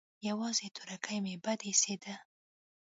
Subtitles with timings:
[0.29, 2.03] يوازې تورکى مې بد اېسېد.